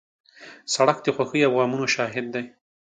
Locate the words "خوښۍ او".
1.15-1.53